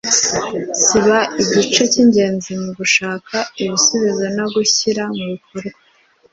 ziba 0.83 1.19
igice 1.43 1.81
cy’ingenzi 1.91 2.51
mu 2.61 2.69
gushaka 2.77 3.35
ibisubizo 3.63 4.25
no 4.37 4.45
kubishyira 4.51 5.03
mu 5.15 5.23
bikorwa 5.33 5.79